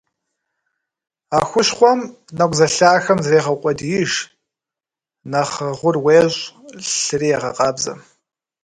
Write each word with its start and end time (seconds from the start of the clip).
А 1.37 1.39
хущхъуэм 1.49 1.99
нэкӀу 2.37 2.55
зэлъахэм 2.57 3.19
зрегъэукъуэдииж, 3.25 4.11
нэхъ 5.31 5.57
гъур 5.77 5.95
уещӀ, 6.05 6.41
лъыри 6.99 7.29
егъэкъабзэ. 7.35 7.93